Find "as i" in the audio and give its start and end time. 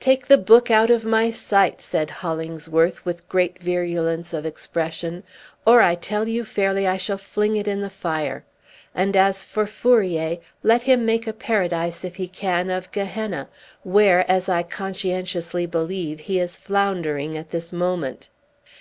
14.28-14.64